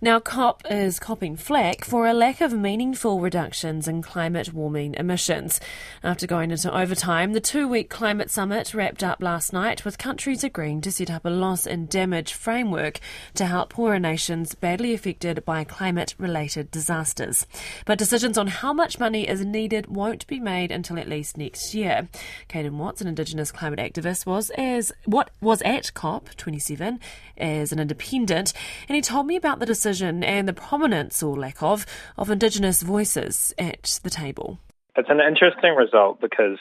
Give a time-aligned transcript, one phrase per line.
[0.00, 5.58] Now, COP is copping flack for a lack of meaningful reductions in climate warming emissions.
[6.04, 10.44] After going into overtime, the two week climate summit wrapped up last night with countries
[10.44, 13.00] agreeing to set up a loss and damage framework
[13.34, 17.44] to help poorer nations badly affected by climate related disasters.
[17.84, 21.74] But decisions on how much money is needed won't be made until at least next
[21.74, 22.08] year.
[22.48, 27.00] Caden Watts, an Indigenous climate activist, was as what was at COP 27
[27.36, 28.52] as an independent,
[28.88, 31.86] and he told me about the decision decision and the prominence or lack of
[32.18, 34.58] of Indigenous voices at the table?
[34.96, 36.58] It's an interesting result because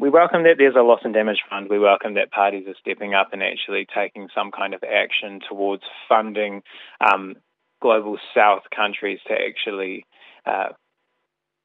[0.00, 1.68] we welcome that there's a loss and damage fund.
[1.68, 5.82] We welcome that parties are stepping up and actually taking some kind of action towards
[6.08, 6.62] funding
[7.00, 7.34] um,
[7.82, 10.06] global south countries to actually
[10.46, 10.68] uh,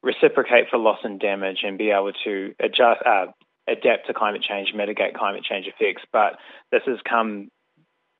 [0.02, 3.26] reciprocate for loss and damage and be able to adjust, uh,
[3.68, 6.02] adapt to climate change, mitigate climate change effects.
[6.12, 6.34] But
[6.70, 7.48] this has come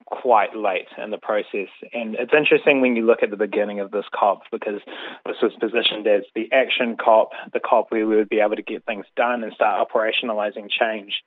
[0.07, 1.69] quite late in the process.
[1.93, 4.81] And it's interesting when you look at the beginning of this COP because
[5.27, 8.63] this was positioned as the action COP, the COP where we would be able to
[8.63, 11.23] get things done and start operationalizing change.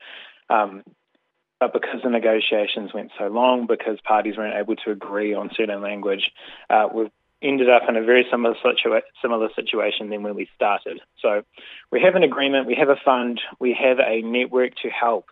[0.50, 0.84] Um,
[1.60, 5.82] but because the negotiations went so long, because parties weren't able to agree on certain
[5.82, 6.32] language,
[6.70, 11.00] uh, we've ended up in a very similar, situa- similar situation than when we started.
[11.22, 11.44] So
[11.92, 15.26] we have an agreement, we have a fund, we have a network to help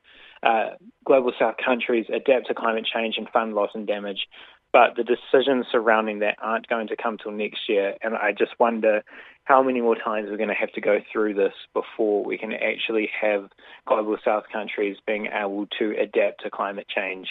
[0.45, 0.69] uh,
[1.03, 4.27] global south countries adapt to climate change and fund loss and damage.
[4.71, 7.95] But the decisions surrounding that aren't going to come till next year.
[8.01, 9.03] And I just wonder
[9.45, 12.51] how many more times we're going to have to go through this before we can
[12.51, 13.49] actually have
[13.87, 17.27] global south countries being able to adapt to climate change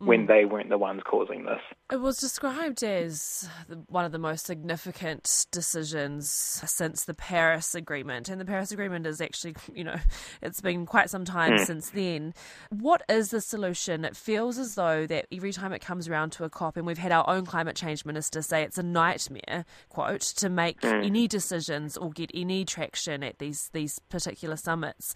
[0.00, 0.28] when mm.
[0.28, 1.60] they weren't the ones causing this.
[1.92, 3.48] It was described as
[3.88, 8.28] one of the most significant decisions since the Paris Agreement.
[8.30, 9.96] And the Paris Agreement is actually, you know,
[10.42, 11.66] it's been quite some time mm.
[11.66, 12.32] since then.
[12.70, 14.04] What is the solution?
[14.04, 16.98] It feels as though that every time it comes around to a COP, and we've
[16.98, 21.04] had our own climate change minister say it's a nightmare, quote, to make mm.
[21.04, 25.14] any decisions or get any traction at these, these particular summits.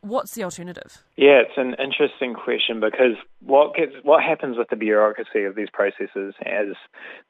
[0.00, 1.02] What's the alternative?
[1.16, 5.68] Yeah, it's an interesting question because what gets what happens with the bureaucracy of these
[5.72, 6.76] processes is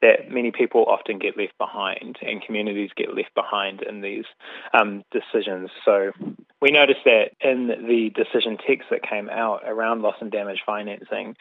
[0.03, 4.25] that many people often get left behind and communities get left behind in these
[4.73, 5.71] um, decisions.
[5.85, 6.13] So
[6.61, 11.37] we noticed that in the decision text that came out around loss and damage financing,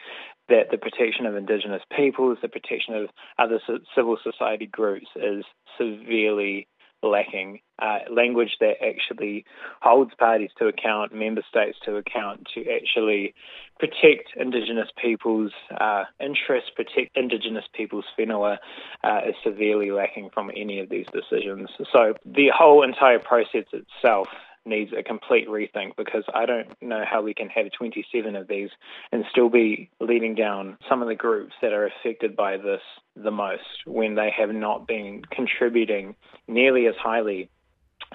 [0.48, 3.60] that the protection of Indigenous peoples, the protection of other
[3.94, 5.44] civil society groups is
[5.78, 6.68] severely
[7.08, 7.60] lacking.
[7.78, 9.44] Uh, language that actually
[9.82, 13.34] holds parties to account, member states to account, to actually
[13.78, 18.58] protect Indigenous people's uh, interests, protect Indigenous people's whenua,
[19.02, 21.68] uh, is severely lacking from any of these decisions.
[21.92, 24.28] So the whole entire process itself
[24.66, 28.70] needs a complete rethink because I don't know how we can have 27 of these
[29.12, 32.80] and still be leading down some of the groups that are affected by this
[33.16, 36.16] the most when they have not been contributing
[36.48, 37.48] nearly as highly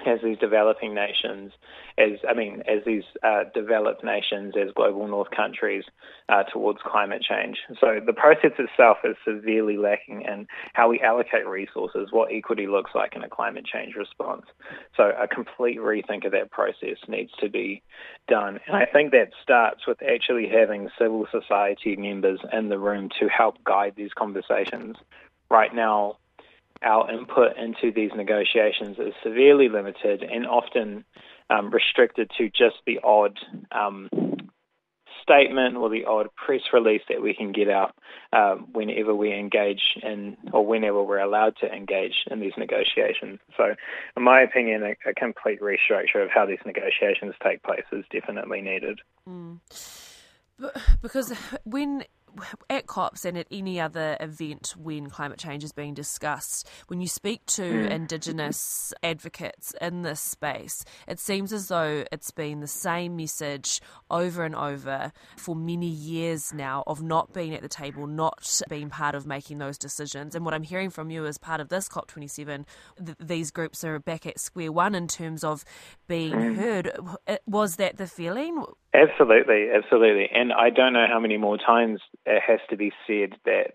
[0.05, 1.51] as these developing nations,
[1.97, 5.83] as I mean, as these uh, developed nations, as global north countries
[6.29, 7.57] uh, towards climate change.
[7.79, 12.91] So the process itself is severely lacking in how we allocate resources, what equity looks
[12.95, 14.45] like in a climate change response.
[14.95, 17.81] So a complete rethink of that process needs to be
[18.27, 23.09] done, and I think that starts with actually having civil society members in the room
[23.19, 24.95] to help guide these conversations.
[25.49, 26.17] Right now,
[26.81, 31.03] our input into these negotiations is severely limited and often
[31.49, 33.37] um, restricted to just the odd
[33.71, 34.09] um,
[35.21, 37.93] statement or the odd press release that we can get out
[38.33, 43.39] uh, whenever we engage in or whenever we're allowed to engage in these negotiations.
[43.57, 43.75] So,
[44.17, 48.61] in my opinion, a, a complete restructure of how these negotiations take place is definitely
[48.61, 49.01] needed.
[49.27, 49.59] Mm.
[51.01, 52.03] Because when
[52.69, 57.07] at COPs and at any other event when climate change is being discussed, when you
[57.07, 57.89] speak to mm.
[57.89, 64.43] Indigenous advocates in this space, it seems as though it's been the same message over
[64.43, 69.15] and over for many years now of not being at the table, not being part
[69.15, 70.35] of making those decisions.
[70.35, 72.65] And what I'm hearing from you as part of this COP27,
[73.05, 75.65] th- these groups are back at square one in terms of
[76.07, 76.55] being mm.
[76.55, 76.91] heard.
[77.45, 78.63] Was that the feeling?
[78.93, 80.29] Absolutely, absolutely.
[80.33, 83.73] And I don't know how many more times it has to be said that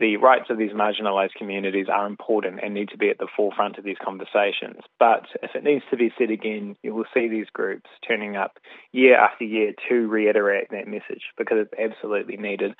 [0.00, 3.76] the rights of these marginalised communities are important and need to be at the forefront
[3.76, 4.80] of these conversations.
[4.98, 8.58] But if it needs to be said again, you will see these groups turning up
[8.92, 12.72] year after year to reiterate that message because it's absolutely needed.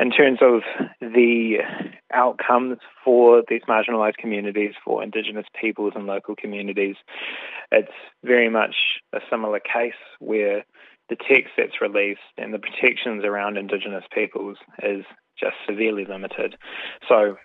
[0.00, 0.62] In terms of
[1.00, 1.58] the
[2.12, 6.96] outcomes for these marginalised communities, for Indigenous peoples and local communities,
[7.70, 7.92] it's
[8.24, 8.74] very much
[9.12, 10.64] a similar case where
[11.08, 15.04] the text that's released and the protections around Indigenous peoples is
[15.38, 16.56] just severely limited.
[17.08, 17.36] So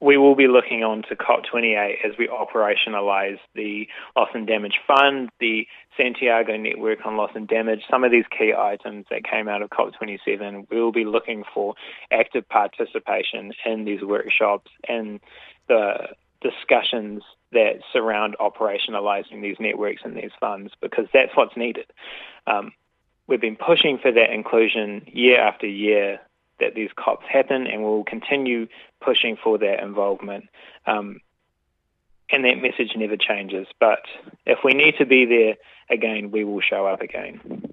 [0.00, 5.30] we will be looking on to COP28 as we operationalise the loss and damage fund,
[5.40, 5.66] the
[5.96, 9.70] Santiago network on loss and damage, some of these key items that came out of
[9.70, 10.68] COP27.
[10.70, 11.74] We will be looking for
[12.12, 15.18] active participation in these workshops and
[15.66, 16.08] the
[16.40, 17.22] discussions
[17.52, 21.86] that surround operationalising these networks and these funds because that's what's needed.
[22.46, 22.72] Um,
[23.26, 26.20] we've been pushing for that inclusion year after year
[26.60, 28.66] that these COPs happen, and we'll continue
[29.00, 30.48] pushing for that involvement.
[30.86, 31.20] Um,
[32.30, 33.66] and that message never changes.
[33.80, 34.02] But
[34.44, 35.54] if we need to be there
[35.88, 37.67] again, we will show up again.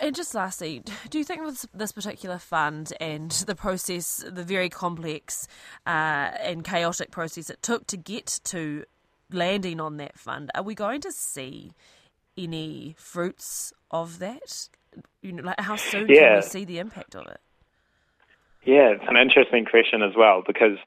[0.00, 4.70] And just lastly, do you think with this particular fund and the process, the very
[4.70, 5.46] complex
[5.86, 8.84] uh, and chaotic process it took to get to
[9.30, 11.72] landing on that fund, are we going to see
[12.38, 14.68] any fruits of that?
[15.20, 16.20] You know, like how soon yeah.
[16.20, 17.40] can we see the impact of it?
[18.64, 20.78] Yeah, it's an interesting question as well because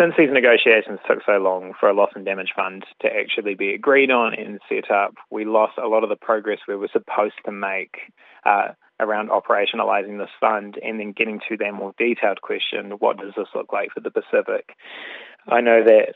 [0.00, 3.74] since these negotiations took so long for a loss and damage fund to actually be
[3.74, 7.34] agreed on and set up, we lost a lot of the progress we were supposed
[7.44, 8.12] to make
[8.46, 8.68] uh,
[8.98, 13.48] around operationalising this fund and then getting to that more detailed question what does this
[13.54, 14.70] look like for the Pacific?
[15.46, 16.14] I know that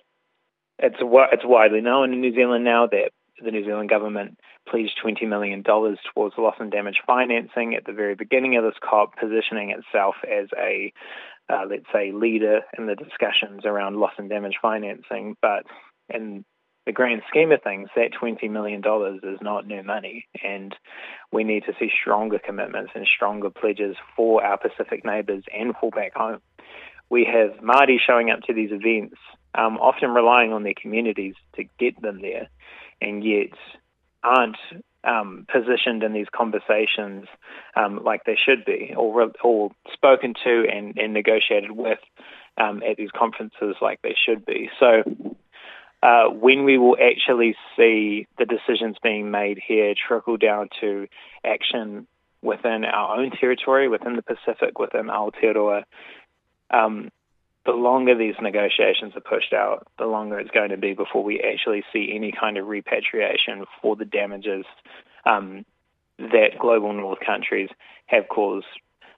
[0.79, 3.11] it's, it's widely known in New Zealand now that
[3.43, 4.39] the New Zealand government
[4.69, 9.17] pledged $20 million towards loss and damage financing at the very beginning of this COP,
[9.19, 10.93] positioning itself as a,
[11.49, 15.37] uh, let's say, leader in the discussions around loss and damage financing.
[15.41, 15.65] But
[16.09, 16.45] in
[16.87, 18.83] the grand scheme of things, that $20 million
[19.23, 20.75] is not new money, and
[21.33, 25.91] we need to see stronger commitments and stronger pledges for our Pacific neighbours and for
[25.91, 26.41] back home.
[27.11, 29.17] We have Māori showing up to these events,
[29.55, 32.49] um, often relying on their communities to get them there,
[33.01, 33.51] and yet
[34.23, 34.57] aren't
[35.05, 37.27] um, positioned in these conversations
[37.77, 41.99] um, like they should be, or, or spoken to and, and negotiated with
[42.57, 44.71] um, at these conferences like they should be.
[44.81, 45.03] So,
[46.03, 51.09] uh, when we will actually see the decisions being made here trickle down to
[51.45, 52.07] action
[52.43, 55.85] within our own territory, within the Pacific, within Aotearoa,
[56.71, 57.11] um,
[57.67, 61.41] the longer these negotiations are pushed out, the longer it's going to be before we
[61.41, 64.67] actually see any kind of repatriation for the damages
[65.25, 65.65] um,
[66.19, 67.71] that global north countries
[68.07, 68.67] have caused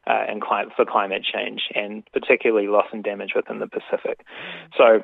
[0.07, 0.41] uh, in
[0.77, 4.25] for climate change, and particularly loss and damage within the Pacific.
[4.77, 5.03] So,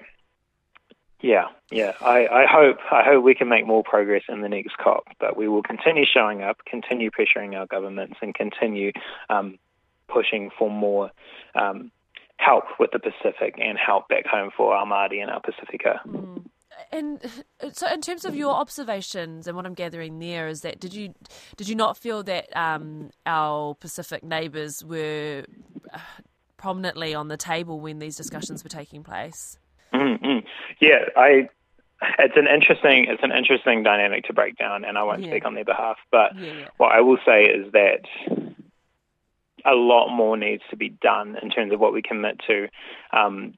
[1.20, 4.76] yeah, yeah, I, I hope I hope we can make more progress in the next
[4.78, 8.92] COP, but we will continue showing up, continue pressuring our governments, and continue
[9.28, 9.58] um,
[10.08, 11.10] pushing for more.
[11.54, 11.90] Um,
[12.38, 16.00] help with the Pacific and help back home for our Māori and our Pacifica.
[16.06, 16.44] Mm.
[16.90, 17.20] And
[17.72, 21.14] so, in terms of your observations and what I'm gathering there, is that did you
[21.56, 25.44] did you not feel that um, our Pacific neighbours were
[25.92, 25.98] uh,
[26.56, 29.58] prominently on the table when these discussions were taking place?
[29.94, 30.46] Mm-hmm.
[30.80, 31.48] Yeah, I.
[32.18, 35.30] It's an interesting it's an interesting dynamic to break down, and I won't yeah.
[35.30, 35.98] speak on their behalf.
[36.10, 36.68] But yeah, yeah.
[36.76, 38.00] what I will say is that
[39.64, 42.68] a lot more needs to be done in terms of what we commit to
[43.12, 43.54] um,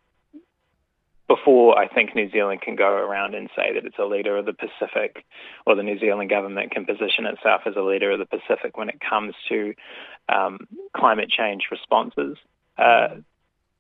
[1.27, 4.45] before I think New Zealand can go around and say that it's a leader of
[4.45, 5.25] the Pacific,
[5.67, 8.89] or the New Zealand government can position itself as a leader of the Pacific when
[8.89, 9.75] it comes to
[10.29, 10.59] um,
[10.95, 12.37] climate change responses.
[12.77, 13.17] Uh,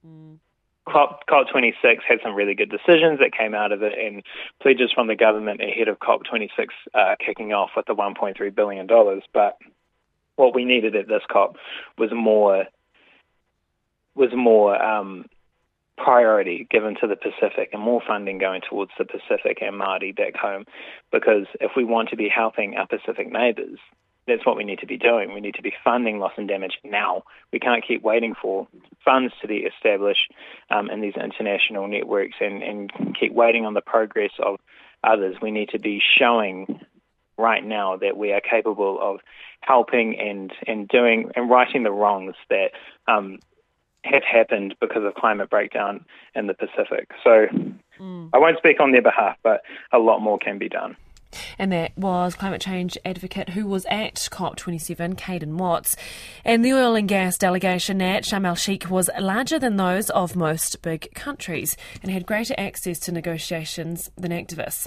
[0.06, 0.38] mm.
[0.86, 4.22] COP, COP26 had some really good decisions that came out of it and
[4.60, 8.86] pledges from the government ahead of COP26 uh, kicking off with the $1.3 billion.
[9.32, 9.56] But
[10.36, 11.56] what we needed at this COP
[11.98, 12.66] was more
[14.14, 15.26] was more um,
[15.96, 20.36] priority given to the Pacific and more funding going towards the Pacific and Māori back
[20.36, 20.64] home.
[21.10, 23.78] Because if we want to be helping our Pacific neighbours,
[24.26, 25.34] that's what we need to be doing.
[25.34, 27.24] We need to be funding loss and damage now.
[27.52, 28.66] We can't keep waiting for
[29.04, 30.32] funds to be established
[30.70, 34.58] um, in these international networks and, and keep waiting on the progress of
[35.02, 35.36] others.
[35.42, 36.80] We need to be showing
[37.36, 39.20] right now that we are capable of
[39.60, 42.70] helping and, and doing and righting the wrongs that
[43.08, 43.38] um,
[44.04, 47.10] have happened because of climate breakdown in the Pacific.
[47.22, 47.46] So
[47.98, 48.30] mm.
[48.32, 49.62] I won't speak on their behalf, but
[49.92, 50.96] a lot more can be done.
[51.58, 55.96] And that was climate change advocate who was at COP27, Caden Watts.
[56.44, 60.36] And the oil and gas delegation at Sharm el Sheikh was larger than those of
[60.36, 64.82] most big countries and had greater access to negotiations than activists.